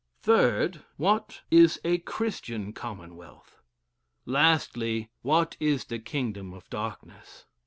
[0.23, 0.83] "3rd.
[0.97, 3.61] What is a Christian Commonwealth.
[4.25, 7.45] "Lastly, what is the kingdom of darkness.